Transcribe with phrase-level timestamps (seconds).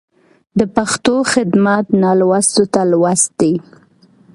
[0.59, 3.53] د پښتو خدمت نالوستو ته لوست دی.